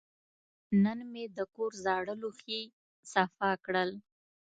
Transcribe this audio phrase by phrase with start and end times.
[0.83, 2.61] نن مې د کور زاړه لوښي
[3.11, 3.89] صفا کړل.